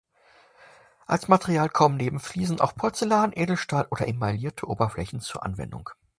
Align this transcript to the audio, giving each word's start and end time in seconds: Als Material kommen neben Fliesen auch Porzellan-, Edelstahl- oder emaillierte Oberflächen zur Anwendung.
Als 1.05 1.27
Material 1.27 1.69
kommen 1.69 1.95
neben 1.97 2.19
Fliesen 2.19 2.59
auch 2.59 2.73
Porzellan-, 2.73 3.33
Edelstahl- 3.33 3.85
oder 3.91 4.07
emaillierte 4.07 4.67
Oberflächen 4.67 5.19
zur 5.21 5.43
Anwendung. 5.45 5.91